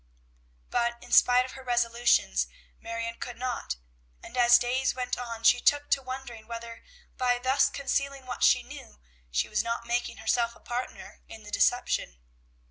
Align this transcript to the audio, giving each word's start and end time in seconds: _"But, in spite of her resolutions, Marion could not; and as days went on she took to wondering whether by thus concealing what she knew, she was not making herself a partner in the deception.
_"But, 0.71 0.97
in 1.03 1.11
spite 1.11 1.45
of 1.45 1.51
her 1.51 1.63
resolutions, 1.63 2.47
Marion 2.79 3.17
could 3.19 3.37
not; 3.37 3.75
and 4.23 4.35
as 4.35 4.57
days 4.57 4.95
went 4.95 5.15
on 5.15 5.43
she 5.43 5.59
took 5.61 5.91
to 5.91 6.01
wondering 6.01 6.47
whether 6.47 6.83
by 7.17 7.37
thus 7.37 7.69
concealing 7.69 8.25
what 8.25 8.41
she 8.41 8.63
knew, 8.63 8.99
she 9.29 9.47
was 9.47 9.63
not 9.63 9.85
making 9.85 10.17
herself 10.17 10.55
a 10.55 10.59
partner 10.59 11.21
in 11.27 11.43
the 11.43 11.51
deception. 11.51 12.17